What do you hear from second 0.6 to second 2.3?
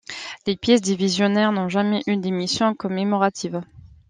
divisionnaires n'ont jamais eu